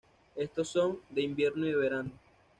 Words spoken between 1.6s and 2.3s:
y de verano.